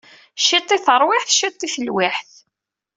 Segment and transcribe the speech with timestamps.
[0.45, 2.31] Ciṭ i tarwiḥt ciṭ i telwiḥt.